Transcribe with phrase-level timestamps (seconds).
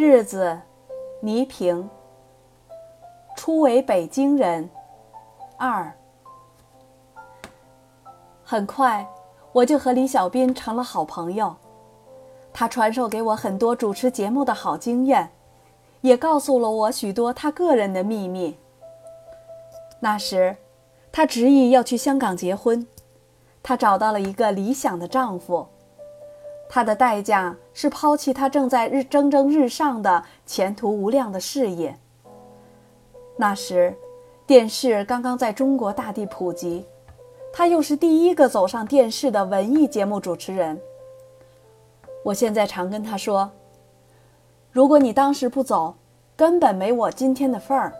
[0.00, 0.56] 日子，
[1.20, 1.90] 倪萍。
[3.36, 4.70] 初为北京人。
[5.56, 5.92] 二。
[8.44, 9.04] 很快，
[9.50, 11.56] 我就和李小斌成了好朋友。
[12.52, 15.32] 他传授给我很多主持节目的好经验，
[16.02, 18.56] 也告诉了我许多他个人的秘密。
[19.98, 20.56] 那时，
[21.10, 22.86] 他执意要去香港结婚，
[23.64, 25.66] 他找到了一个理想的丈夫。
[26.68, 31.96] 他的代价是抛弃他正在日蒸蒸日上的前途无量的事业。
[33.36, 33.94] 那时，
[34.46, 36.84] 电视刚刚在中国大地普及，
[37.52, 40.78] 他又是第一个走上电视的文艺节目主持人。
[42.24, 43.50] 我现在常跟他说
[44.70, 45.94] ：“如果你当时不走，
[46.36, 47.92] 根本没我今天的份儿。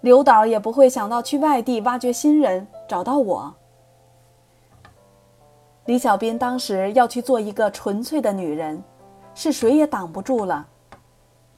[0.00, 3.54] 刘导也不会想到去外地挖掘新人，找到我。”
[5.86, 8.80] 李小斌当时要去做一个纯粹的女人，
[9.34, 10.64] 是谁也挡不住了。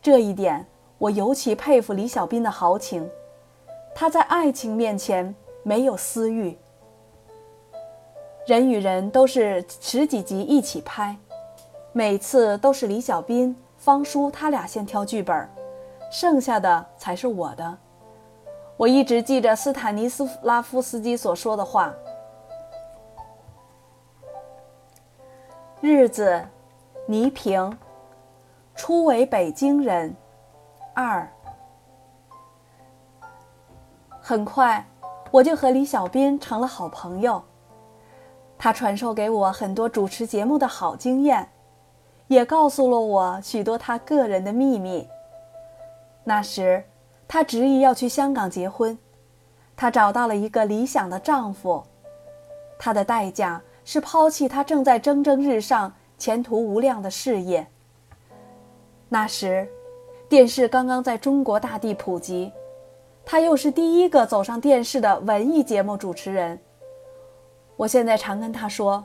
[0.01, 0.67] 这一点，
[0.97, 3.07] 我尤其佩服李小斌的豪情。
[3.95, 6.57] 他在爱情面前没有私欲。
[8.47, 11.15] 人与人都是十几集一起拍，
[11.93, 15.49] 每次都是李小斌、方叔他俩先挑剧本，
[16.11, 17.77] 剩下的才是我的。
[18.77, 21.95] 我一直记着斯坦尼斯拉夫斯基所说的话。
[25.87, 26.43] 日子，
[27.07, 27.77] 倪萍，
[28.75, 30.17] 初为北京人。
[30.95, 31.29] 二。
[34.19, 34.83] 很快，
[35.31, 37.43] 我就和李小斌成了好朋友。
[38.57, 41.51] 他传授给我很多主持节目的好经验，
[42.29, 45.07] 也告诉了我许多他个人的秘密。
[46.25, 46.83] 那时，
[47.29, 48.99] 他执意要去香港结婚，
[49.77, 51.85] 他找到了一个理想的丈夫，
[52.79, 53.61] 他的代价。
[53.85, 57.67] 是抛弃他正在蒸蒸日上、前途无量的事业。
[59.09, 59.69] 那时，
[60.29, 62.51] 电视刚刚在中国大地普及，
[63.25, 66.59] 他又是第一个走上电视的文艺节目主持人。
[67.77, 69.05] 我现在常跟他说：“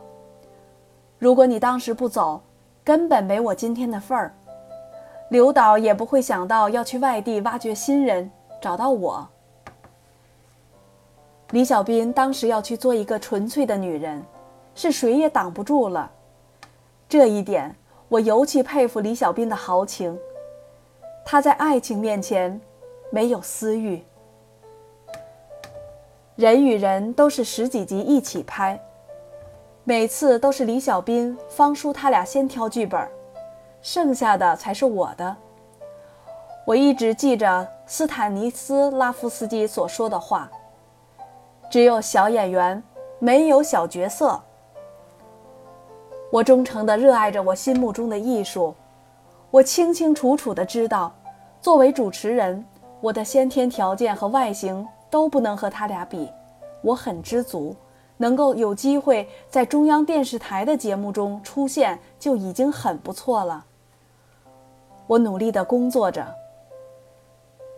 [1.19, 2.41] 如果你当时不走，
[2.83, 4.33] 根本没我今天的份儿。
[5.29, 8.31] 刘导也不会想到要去外地挖掘新人，
[8.61, 9.27] 找到我。”
[11.51, 14.23] 李小斌当时要去做一个纯粹的女人。
[14.81, 16.09] 是谁也挡不住了，
[17.09, 17.75] 这一点
[18.07, 20.17] 我尤其佩服李小斌的豪情。
[21.25, 22.61] 他在爱情面前
[23.11, 24.01] 没有私欲。
[26.37, 28.79] 人与人都是十几集一起拍，
[29.83, 33.05] 每次都是李小斌、方叔他俩先挑剧本，
[33.81, 35.35] 剩下的才是我的。
[36.65, 40.49] 我一直记着斯坦尼斯拉夫斯基所说的话
[41.69, 42.81] ：“只有小演员，
[43.19, 44.41] 没有小角色。”
[46.31, 48.75] 我忠诚地热爱着我心目中的艺术，
[49.49, 51.11] 我清清楚楚地知道，
[51.59, 52.63] 作为主持人，
[53.01, 56.29] 我的先天条件和外形都不能和他俩比。
[56.83, 57.75] 我很知足，
[58.17, 63.65] 能够有机会在中央电视台的节目中出现就已经很不错了。
[65.07, 66.23] 我努力地工作着。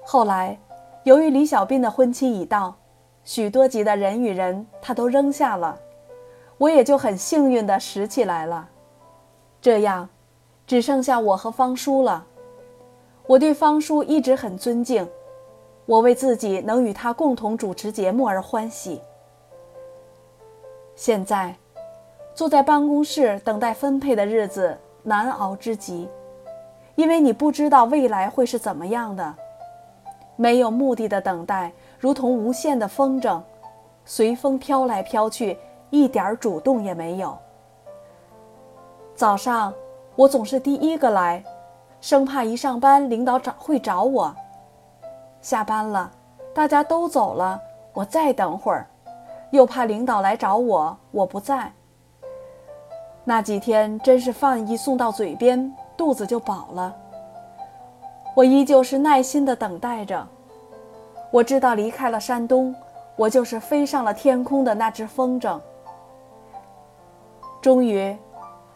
[0.04, 0.60] 后来，
[1.06, 2.76] 由于李小斌的婚期已到，
[3.24, 5.80] 许多集的人与人他都扔下了。
[6.62, 8.70] 我也就很幸运地拾起来了，
[9.60, 10.08] 这样，
[10.68, 12.24] 只剩下我和方叔了。
[13.26, 15.10] 我对方叔一直很尊敬，
[15.88, 19.02] 我为自己能与他共同主持节目而欢喜。
[20.96, 21.56] 现在，
[22.36, 26.08] 坐在办公室等待分配的日子难熬之极，
[26.94, 29.34] 因为你不知道未来会是怎么样的。
[30.36, 33.42] 没有目的的等待，如同无限的风筝，
[34.06, 35.58] 随风飘来飘去。
[35.92, 37.38] 一点主动也没有。
[39.14, 39.72] 早上，
[40.16, 41.44] 我总是第一个来，
[42.00, 44.36] 生怕一上班领导找会找我。
[45.42, 46.10] 下班了，
[46.56, 47.60] 大家都走了，
[47.94, 48.88] 我再等会儿，
[49.52, 51.72] 又怕领导来找我，我不在。
[53.24, 56.96] 那几天真是饭一送到嘴边，肚子就饱了。
[58.34, 60.26] 我依旧是耐心的等待着。
[61.30, 62.74] 我知道离开了山东，
[63.16, 65.60] 我就是飞上了天空的那只风筝。
[67.62, 68.18] 终于，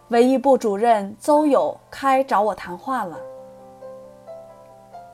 [0.10, 3.18] 文艺部主任邹友开找我谈话了。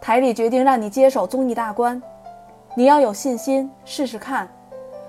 [0.02, 2.02] 台里决定让你接手综艺大观，
[2.76, 4.50] 你要有信心，试试看。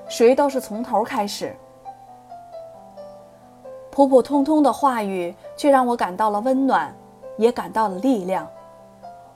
[0.08, 1.56] 谁都是从头开始。
[3.90, 6.94] 普普通通的话语，却让我感到了温暖，
[7.36, 8.46] 也感到了力量。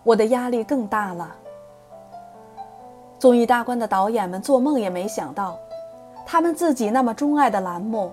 [0.05, 1.35] 我的压力更大了。
[3.19, 5.59] 综艺大观的导演们做梦也没想到，
[6.25, 8.13] 他们自己那么钟爱的栏目。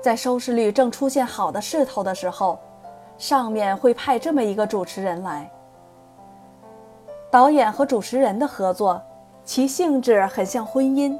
[0.00, 2.58] 在收视率正出现好的势头的时候，
[3.18, 5.50] 上面会派这么一个主持人来。
[7.30, 9.02] 导演和主持人的合作，
[9.44, 11.18] 其性质很像婚姻。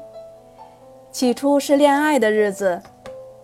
[1.11, 2.81] 起初是恋爱的日子，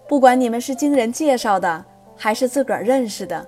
[0.08, 1.84] 不管你们是经人介绍的，
[2.16, 3.46] 还是自个儿认识的，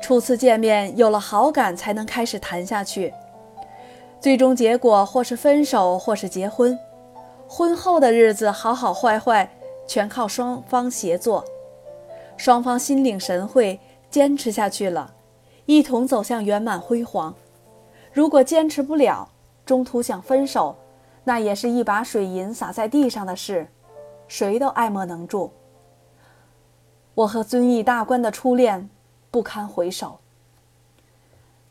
[0.00, 3.12] 初次见面有了好感才能开始谈下去。
[4.20, 6.78] 最终结果或是分手，或是结婚。
[7.48, 9.50] 婚后的日子好好坏坏，
[9.86, 11.44] 全靠双方协作。
[12.36, 13.78] 双方心领神会，
[14.10, 15.12] 坚持下去了，
[15.66, 17.34] 一同走向圆满辉煌。
[18.12, 19.28] 如果坚持不了，
[19.66, 20.76] 中途想分手，
[21.24, 23.68] 那也是一把水银洒在地上的事，
[24.26, 25.52] 谁都爱莫能助。
[27.14, 28.88] 我和遵义大官的初恋
[29.30, 30.18] 不堪回首。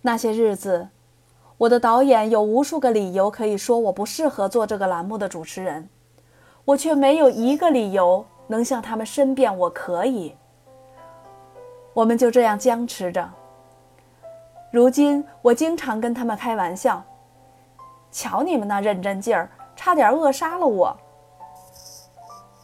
[0.02, 0.90] 那些日子，
[1.58, 5.90] 我的导演有无数个理由可以说我不适合做这个栏目的主持人，
[6.70, 10.36] 我却没有一个理由能向他们申辩我可以。
[11.94, 13.28] 我们就这样僵持着。
[14.72, 17.04] 如今我经常跟他们开玩笑，
[18.12, 20.96] 瞧你们那认真劲儿，差点扼杀了我。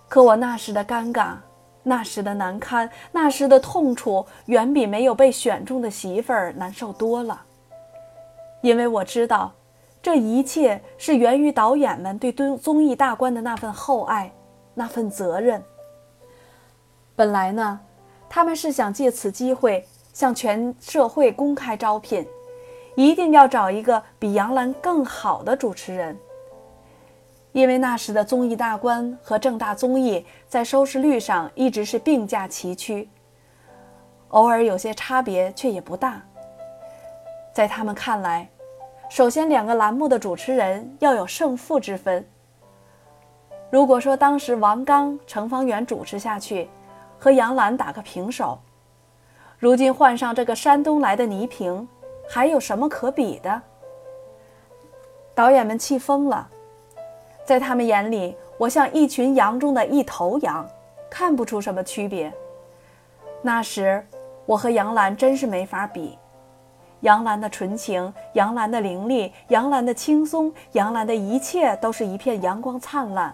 [0.07, 1.33] 可我那时的尴尬，
[1.81, 7.41] 那时的难堪，那时的痛楚，远比没有被选中的媳妇儿难受多了。
[8.61, 9.51] 因为我知道，
[10.05, 14.31] 这一切是源于导演们对综综艺大观的那份厚爱，
[14.75, 15.63] 那份责任。
[17.15, 17.79] 本来呢，
[18.29, 19.83] 他们是想借此机会。
[20.13, 22.23] 向全社会公开招聘，
[22.95, 26.15] 一定要找一个比杨澜更好的主持人。
[27.51, 33.09] 因为那时的综艺大观和正大综艺在收视率上一直是并驾齐驱，
[34.29, 36.21] 偶尔有些差别，却也不大。
[37.53, 38.47] 在他们看来，
[39.09, 42.25] 首先两个栏目的主持人要有胜负之分。
[43.69, 46.67] 如果说当时王刚、程方圆主持下去，
[47.19, 48.59] 和杨澜打个平手。
[49.57, 51.87] 如今换上这个山东来的倪萍，
[52.29, 53.61] 还有什么可比的？
[55.33, 56.47] 导演们气疯了，
[57.45, 60.67] 在他们眼里，我像一群羊中的一头羊，
[61.09, 62.31] 看不出什么区别。
[63.41, 64.05] 那时，
[64.45, 66.17] 我和杨澜真是没法比。
[67.05, 73.31] 杨澜的纯情，杨澜的伶俐，杨澜的轻松，杨澜的一切都是一片阳光灿烂。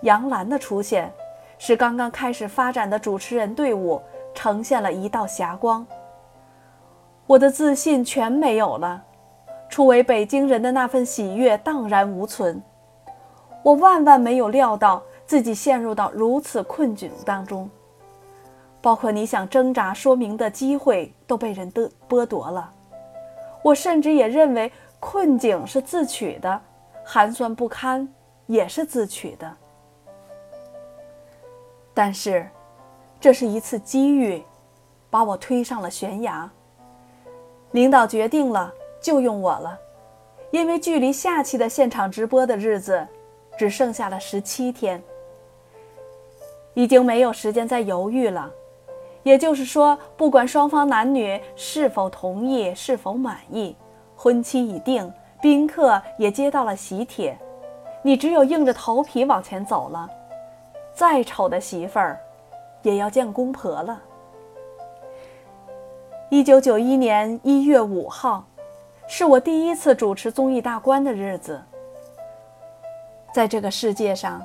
[0.00, 1.12] 杨澜的出现，
[1.58, 4.00] 使刚刚开始发展的主持人队伍。
[4.34, 5.86] 呈现了一道霞光。
[7.26, 9.04] 我的自信全没有了，
[9.68, 12.62] 初为北京人的那份喜悦荡然无存。
[13.62, 17.68] 我万万没有料到自己陷入到如此困窘当中，
[18.82, 22.70] 包括你想挣扎说明的机会都被人的剥夺了。
[23.62, 24.70] 我甚至也认为
[25.00, 26.60] 困境是自取的，
[27.04, 28.06] 寒酸不堪
[28.46, 29.56] 也是自取的。
[31.94, 32.46] 但是。
[33.20, 34.42] 这是一次机遇，
[35.08, 36.50] 把我推上了悬崖。
[37.70, 39.78] 领导决定了，就用我了，
[40.50, 43.06] 因为距离下期的现场直播的日子
[43.56, 45.00] 只剩下了十七天，
[46.74, 48.50] 已经没有时间再犹豫了。
[49.22, 53.76] 也就是说，不管双方男女是否同意、是否满意，
[54.16, 57.38] 婚期已定，宾客也接到了喜帖，
[58.02, 60.08] 你只有硬着头皮往前走了。
[60.94, 62.18] 再丑的媳妇儿。
[62.82, 64.02] 也要见公婆了。
[66.30, 68.44] 一九九一年一月五号，
[69.06, 71.62] 是我第一次主持综艺大观的日子。
[73.32, 74.42] 在这个世界上，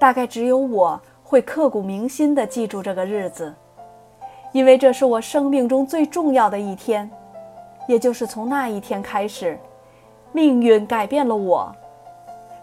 [0.00, 3.54] 大概只有我会刻骨铭心地记住这个日子，
[4.52, 7.10] 因为这是我生命中最重要的一天。
[7.86, 9.58] 也就是从那一天开始，
[10.32, 11.74] 命运改变了我。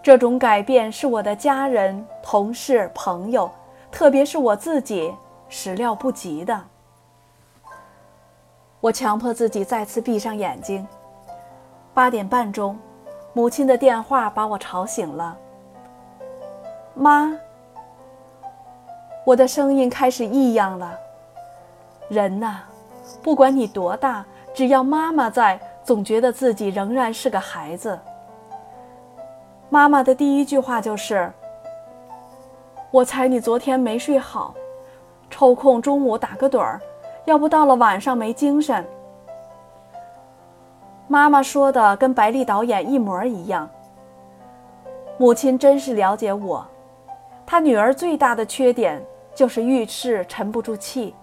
[0.01, 3.49] 这种改变是我的家人、同事、朋友。
[3.89, 5.13] 特别是我自己
[5.49, 6.61] 始料不及的，
[8.79, 10.85] 我强迫自己再次闭上眼睛。
[11.93, 12.77] 八点半钟，
[13.33, 15.35] 母亲的电话把我吵醒了。
[16.93, 17.33] 妈，
[19.25, 20.97] 我的声音开始异样了。
[22.09, 22.61] 人呐，
[23.21, 27.99] 不管你多大，只要妈妈在，总觉得自己仍然是个孩子。
[29.69, 31.31] 妈妈的第一句话就是。
[32.89, 34.55] 我猜你昨天没睡好，
[35.29, 36.79] 抽空中午打个盹儿，
[37.25, 38.85] 要不到了晚上没精神。
[41.09, 43.69] 妈妈说的跟白丽导演一模一样。
[45.17, 46.65] 母亲真是了解我，
[47.45, 49.03] 她女儿最大的缺点
[49.35, 51.13] 就是遇事沉不住气。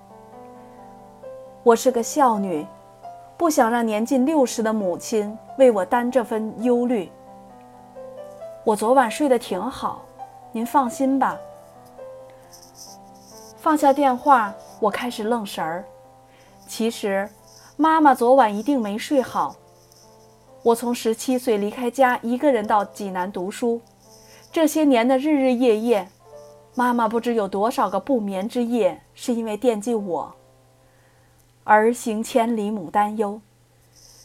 [1.64, 2.66] 我是个孝女，
[3.38, 7.10] 不想让年近六十的母亲为我担这份忧虑。
[8.64, 10.04] 我昨晚睡得挺好，
[10.52, 11.38] 您放心吧。
[13.56, 15.82] 放下电话，我开始愣神儿。
[16.66, 17.26] 其实，
[17.78, 19.56] 妈妈昨晚一定没睡好。
[20.62, 23.80] 我从十七岁离开家，一个人到济南读书，
[24.52, 26.06] 这些年的日日夜夜，
[26.74, 30.34] 妈妈不知有多少个不眠之夜，是因为惦记我。
[31.64, 33.40] 儿行千里母担忧，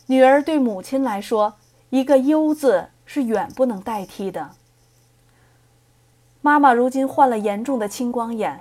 [0.05, 1.55] 女儿对母亲来说，
[1.89, 4.51] 一个“忧”字是远不能代替的。
[6.41, 8.60] 妈妈如今患了严重的青光眼，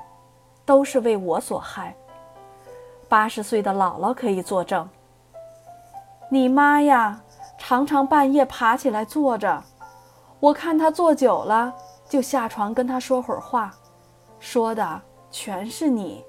[0.65, 1.95] 都是为我所害。
[3.09, 4.89] 八十岁的姥姥可以作证。
[6.31, 7.21] 你妈呀！
[7.61, 9.65] 常常半夜爬起来坐着，
[10.39, 11.75] 我看她坐久了，
[12.09, 13.75] 就下床跟她说会儿话，
[14.39, 16.25] 说的全是你。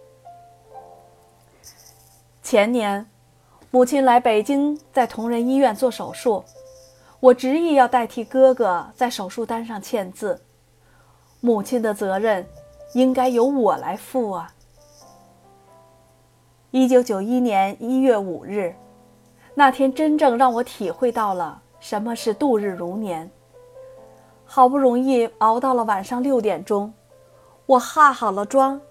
[2.49, 3.05] 前年，
[3.69, 6.43] 母亲来北京，在同仁医院做手术，
[7.19, 10.41] 我执意要代替哥哥在手术单上签字。
[11.41, 12.43] 母亲的责任，
[12.95, 14.51] 应该由我来负啊。
[16.71, 18.73] 一九九一年一月五日。
[19.53, 23.29] 那天真正让我体会到了什么是度日如年。
[24.43, 26.91] 好不容易熬到了晚上六点钟，
[27.67, 28.81] 我化好了妆，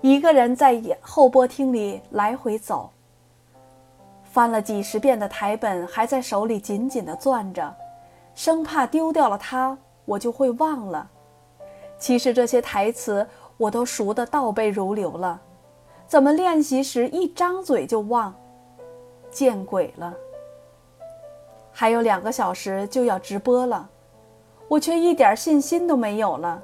[0.00, 2.88] 一个人在后播厅里来回走。
[4.32, 7.74] 翻了几十遍的台本还在手里紧紧地攥着，
[8.34, 11.06] 生怕丢掉了它，我就会忘了。
[11.98, 15.38] 其实这些台词我都熟得倒背如流了，
[16.06, 18.34] 怎么练习时一张嘴就忘？
[19.30, 20.14] 见鬼了！
[21.70, 23.86] 还有两个小时就要直播了，
[24.66, 26.62] 我却一点信心都没有了。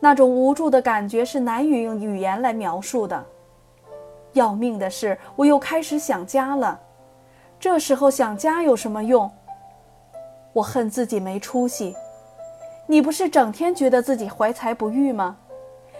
[0.00, 3.22] 那种无助的感觉是难以用语言来描述的。
[4.38, 6.80] 要命的是，我又开始想家了。
[7.60, 9.30] 这时候想家有什么用？
[10.52, 11.94] 我恨自己没出息。
[12.86, 15.36] 你不是整天觉得自己怀才不遇吗？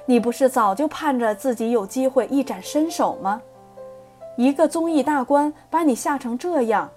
[0.06, 3.42] 你不是早就盼着自己有机会一展身手吗？
[4.36, 6.88] 一个综艺大观把你吓成这样，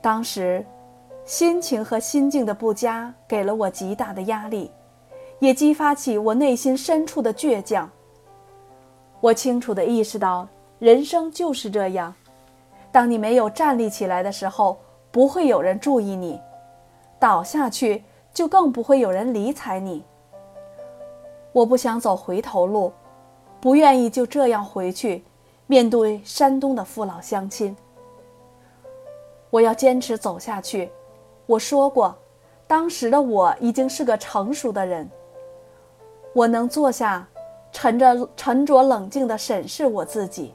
[0.00, 0.64] 当时
[1.24, 4.70] 心情和心境的不佳给了我极大的压力，
[5.40, 7.90] 也激发起我内心深处的倔强。
[9.20, 10.46] 我清楚地意识到，
[10.78, 12.14] 人生就是这样：
[12.92, 14.78] 当你没有站立起来的时候，
[15.10, 16.38] 不会有人注意你；
[17.18, 20.04] 倒下去，就更不会有人理睬你。
[21.52, 22.92] 我不想走回头路，
[23.60, 25.24] 不愿意就这样回去。
[25.66, 27.76] 面对山东的父老乡亲，
[29.50, 30.88] 我要坚持走下去。
[31.46, 32.14] 我说过，
[32.68, 35.10] 当时的我已经是个成熟的人，
[36.34, 37.26] 我能坐下，
[37.76, 40.54] 沉着沉着冷静地审视我自己。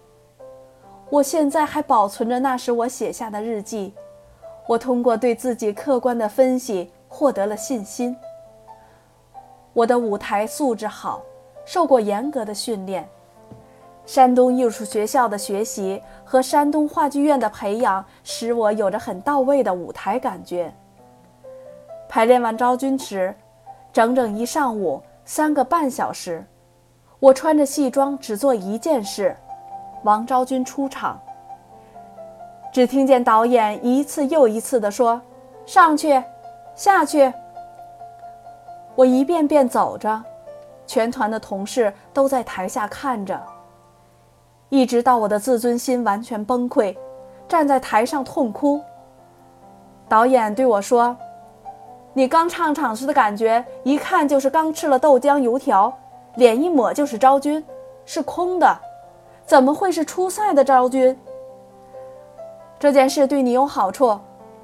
[1.08, 3.94] 我现在还保存着那时我写下的日记，
[4.68, 8.18] 我通过对自己客观的分析获得了信心。
[9.72, 11.22] 我的舞台素质好，
[11.64, 13.08] 受过严格的训练。
[14.04, 20.74] 山东艺术学校的学习和山东话剧院的培养，使我有着很到位的舞台感觉。
[22.10, 23.36] 排练完昭君时，
[23.94, 26.44] 整整一上午三个半小时，
[27.22, 29.38] 我穿着戏装只做一件事：
[30.02, 31.22] 王昭君出场。
[32.74, 35.22] 只听见导演一次又一次地说
[35.64, 36.20] ：“上去，
[36.74, 37.32] 下去。”
[38.98, 40.20] 我一遍遍走着，
[40.88, 43.40] 全团的同事都在台下看着。
[44.70, 46.98] 一直到我的自尊心完全崩溃，
[47.48, 48.82] 站在台上痛哭。
[50.10, 51.16] 导演对我说
[52.14, 55.96] ：“你刚上场时的感觉，一看就是刚吃了豆浆油条，
[56.36, 57.64] 脸一抹就是昭君，
[58.06, 58.80] 是空的，
[59.46, 61.18] 怎么会是出塞的昭君？
[62.80, 64.20] 这件事对你有好处，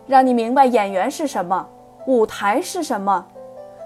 [0.08, 1.68] 让你明白演员是什么，
[2.06, 3.26] 舞台是什么，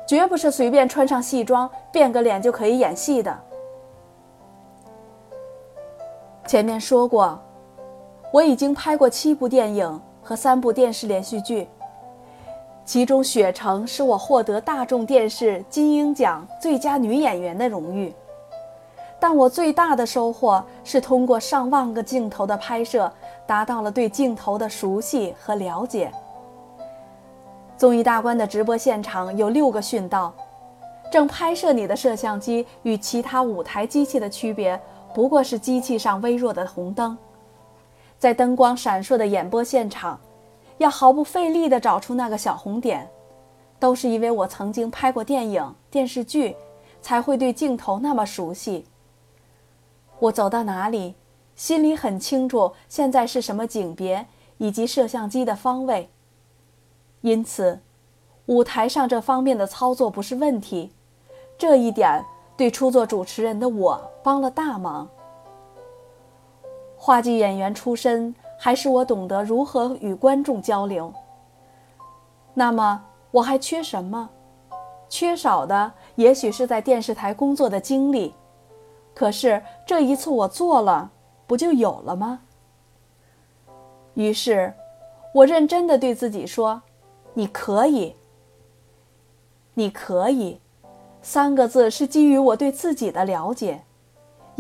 [0.08, 3.38] 绝不是随便穿上戏装变个脸就可以演戏的。”
[6.48, 7.40] 前面说过，
[8.32, 11.68] 我已经拍过七部电影和三部电视连续剧，
[12.84, 18.14] 其中《雪城》是我获得大众电视金鹰奖最佳女演员的荣誉。
[19.20, 23.12] 但我最大的收获是通过上万个镜头的拍摄，
[23.46, 26.12] 达到了对镜头的熟悉和了解。
[27.78, 30.34] 综艺大观的直播现场有六个讯道，
[31.12, 34.80] 正拍摄你的摄像机与其他舞台机器的区别。
[35.14, 37.18] 不过是机器上微弱的红灯，
[38.18, 40.18] 在灯光闪烁的演播现场，
[40.82, 43.08] 要毫不费力地找出那个小红点，
[43.80, 46.56] 都是因为我曾经拍过电影、电视剧，
[47.02, 48.86] 才会对镜头那么熟悉。
[50.18, 51.14] 我走到哪里，
[51.56, 54.26] 心里很清楚现在是什么景别
[54.58, 56.10] 以及摄像机的方位，
[57.22, 57.80] 因此，
[58.48, 60.92] 舞台上这方面的操作不是问题。
[61.58, 62.26] 这一点。
[62.58, 65.10] 对初做主持人的我帮了大忙。
[66.96, 71.12] 话剧演员出身，还是我懂得如何与观众交流？
[72.54, 74.30] 那么我还缺什么？
[75.10, 78.36] 缺少的也许是在电视台工作的经历。
[79.16, 81.10] 可是这一次我做了，
[81.48, 82.42] 不就有了吗？
[84.14, 84.72] 于是，
[85.34, 86.84] 我认真的对自己说
[87.34, 88.16] ：“你可以，
[89.74, 90.62] 你可以。”
[91.24, 93.82] 三个字是基于我对自己的了解，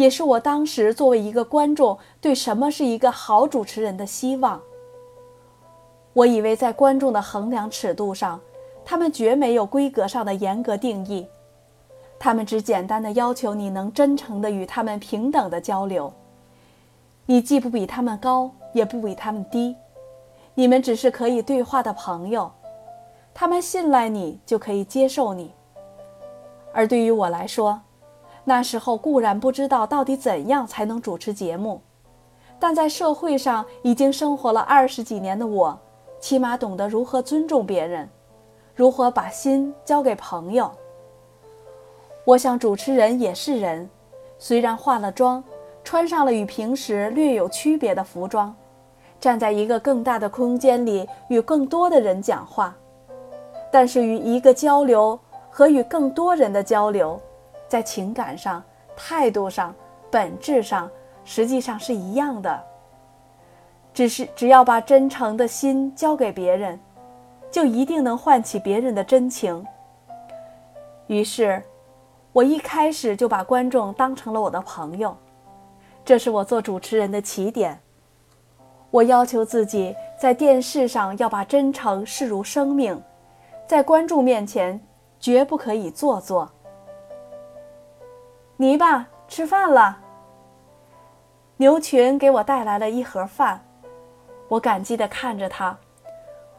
[0.01, 4.59] 也是我当时作为一个观众对什么是一个好主持人的希望。
[6.13, 8.41] 我以为在观众的衡量尺度上，
[8.83, 11.27] 他们绝没有规格上的严格定义，
[12.17, 16.11] 他们只简单的要求你能真诚的与他们平等的交流。
[17.27, 19.75] 你既不比他们高，也不比他们低，
[20.55, 22.51] 你们只是可以对话的朋友，
[23.35, 25.51] 他们信赖你就可以接受你。
[26.73, 27.79] 而对于我来说，
[28.43, 31.81] 那时候固然不知道到底怎样才能主持节目，
[32.59, 35.77] 但在社会上已经生活了二十几年的我，
[36.19, 38.09] 起码懂得如何尊重别人，
[38.73, 40.71] 如何把心交给朋友。
[42.25, 43.89] 我想主持人也是人，
[44.39, 45.43] 虽然化了妆，
[45.83, 48.55] 穿上了与平时略有区别的服装，
[49.19, 52.75] 站在一个更大的空间里与更多的人讲话，
[53.71, 55.19] 但是与一个交流。
[55.53, 57.19] 和与更多人的交流，
[57.71, 58.61] 在情感上、
[58.97, 59.73] 态度上、
[60.11, 60.91] 本质上，
[61.23, 62.61] 实际上是一样的。
[63.93, 66.77] 只是只要把真诚的心交给别人，
[67.49, 69.65] 就一定能唤起别人的真情。
[71.07, 71.63] 于是，
[72.33, 75.15] 我一开始就把观众当成了我的朋友，
[76.03, 77.79] 这是我做主持人的起点。
[78.89, 83.01] 我要求自己在电视上要把真诚视如生命，
[83.65, 84.77] 在观众面前。
[85.21, 86.51] 绝不可以做作。
[88.61, 89.97] 泥巴，吃饭了。
[91.57, 93.59] 牛群给我带来了一盒饭，
[94.47, 95.75] 我感激地看着他，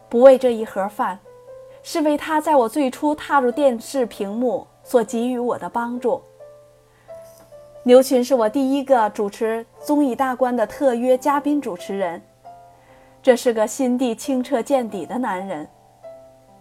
[0.08, 1.16] 不为这一盒饭，
[1.80, 6.20] 是为他在我最初踏入电视屏幕所给予我的帮助。
[7.84, 12.20] 牛群是我第一个主持综艺大观的特约嘉宾主持人，
[13.22, 15.68] 这是个心地清澈见底的男人，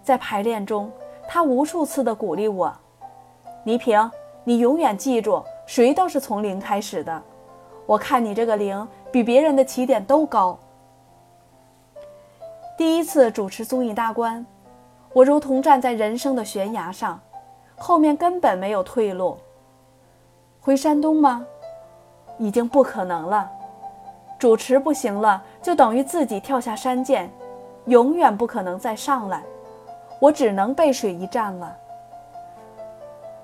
[0.03, 0.91] 在排练中。
[1.27, 2.71] 他无数次的鼓励我
[3.65, 4.11] ：“倪萍，
[4.43, 7.21] 你永远记住，谁都是从零开始的。
[7.85, 10.57] 我看你这个零比别人的起点都高。”
[12.77, 14.43] 第一次主持综艺大观，
[15.13, 17.19] 我如同站在人生的悬崖上，
[17.77, 19.37] 后面根本没有退路。
[20.59, 21.45] 回山东吗？
[22.39, 23.49] 已经不可能了。
[24.39, 27.29] 主持不行了，就等于自己跳下山涧，
[27.85, 29.43] 永远不可能再上来。
[30.19, 31.77] 我只能背水一战了。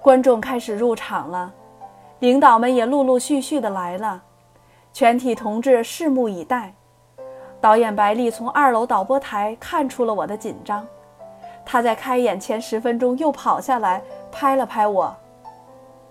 [0.01, 1.51] 观众开始入场了，
[2.19, 4.21] 领导们也陆陆续续的来了，
[4.93, 6.73] 全体同志拭目以待。
[7.59, 10.85] 导演白丽从二楼导播台看出了我的紧张，
[11.65, 15.13] 他在开演前十分钟又跑下来拍了拍我：“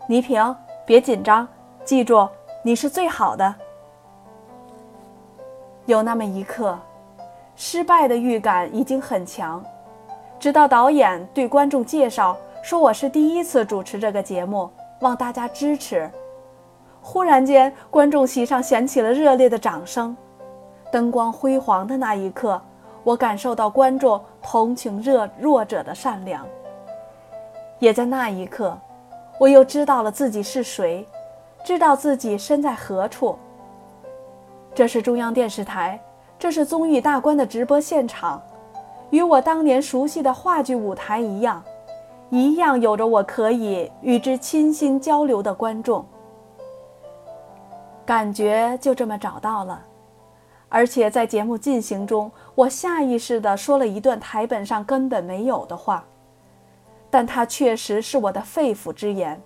[0.08, 1.46] 倪萍，别紧张，
[1.84, 2.28] 记住
[2.62, 3.54] 你是最好的。”
[5.86, 6.76] 有那么一刻，
[7.54, 9.64] 失败的预感已经很强。
[10.38, 16.10] 直到导演对观众介绍说我是第一次主持这个节目，望大家支持。
[17.00, 20.16] 忽然间，观众席上响起了热烈的掌声。
[20.90, 22.60] 灯光辉煌的那一刻，
[23.04, 26.44] 我感受到观众同情弱弱者的善良。
[27.78, 28.76] 也在那一刻，
[29.38, 31.06] 我又知道了自己是谁，
[31.64, 33.38] 知道自己身在何处。
[34.74, 36.00] 这是中央电视台，
[36.36, 38.42] 这是综艺大观的直播现场。
[39.10, 41.62] 与我当年熟悉的话剧舞台一样，
[42.30, 46.04] 一样有着我可以与之倾心交流的观众。
[48.04, 49.82] 感觉就这么找到了，
[50.68, 56.04] 而且在节目进行中，我下意识地说了一段台本上根本没有的话，
[57.10, 59.40] 但它确实是我的肺腑之言。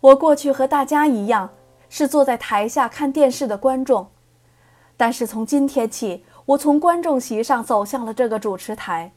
[0.00, 1.48] 我过去和大家一样，
[1.88, 4.06] 是坐在台下看电视的观众，
[4.96, 6.24] 但是从今天起。
[6.44, 9.12] 我从观众席上走向了这个主持台，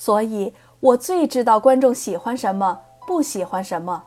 [0.00, 4.02] 所以我最知道观众喜欢什么，不喜欢什么。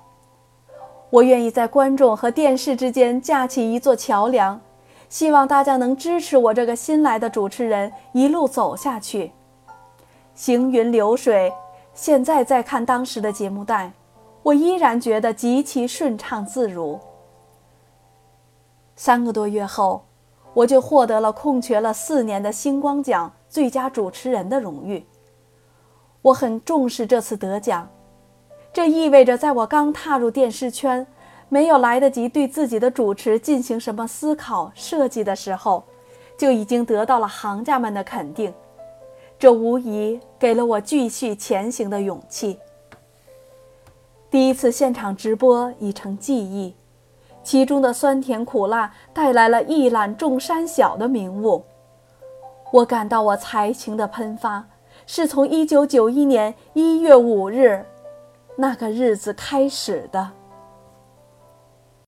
[1.11, 4.59] 我愿意在观众和电视之间架起一座桥梁，
[5.07, 9.33] 希望大家能支持我这个新来的主持人一路走下去。
[10.33, 11.53] 行云流水，
[11.93, 13.91] 现在再看当时的节目带，
[14.41, 16.99] 我依然觉得极其顺畅自如。
[18.95, 20.01] 三个多月后。
[20.55, 25.03] 我就获得了空缺了四年的星光奖最佳主持人的荣誉。
[26.23, 27.87] 我很重视这次得奖，
[28.71, 31.05] 这意味着在我刚踏入电视圈，
[31.49, 35.83] 没有来得及对自己的主持进行什么思考设计的时候，
[36.37, 38.53] 就已经得到了行家们的肯定，
[39.37, 42.57] 这无疑给了我继续前行的勇气。
[44.31, 46.73] 第一次现场直播已成记忆，
[47.43, 51.65] 其中的酸甜苦辣带来了一览众山小的明悟。
[52.71, 54.65] 我感到我才情的喷发，
[55.05, 57.85] 是从1991年1月5日
[58.57, 60.42] 那个日子开始的。